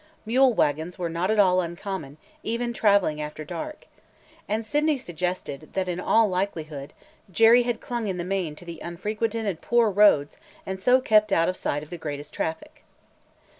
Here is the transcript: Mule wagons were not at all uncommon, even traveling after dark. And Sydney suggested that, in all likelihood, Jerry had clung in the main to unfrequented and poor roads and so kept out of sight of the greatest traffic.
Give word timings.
Mule 0.25 0.51
wagons 0.51 0.97
were 0.97 1.11
not 1.11 1.29
at 1.29 1.37
all 1.37 1.61
uncommon, 1.61 2.17
even 2.41 2.73
traveling 2.73 3.21
after 3.21 3.45
dark. 3.45 3.85
And 4.47 4.65
Sydney 4.65 4.97
suggested 4.97 5.69
that, 5.73 5.87
in 5.87 5.99
all 5.99 6.27
likelihood, 6.27 6.91
Jerry 7.29 7.61
had 7.61 7.81
clung 7.81 8.07
in 8.07 8.17
the 8.17 8.23
main 8.23 8.55
to 8.55 8.79
unfrequented 8.79 9.45
and 9.45 9.61
poor 9.61 9.91
roads 9.91 10.37
and 10.65 10.79
so 10.79 11.01
kept 11.01 11.31
out 11.31 11.49
of 11.49 11.55
sight 11.55 11.83
of 11.83 11.91
the 11.91 11.99
greatest 11.99 12.33
traffic. 12.33 12.83